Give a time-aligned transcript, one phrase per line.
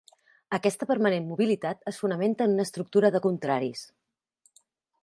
[0.57, 3.87] Aquesta permanent mobilitat es fonamenta en una estructura de contraris.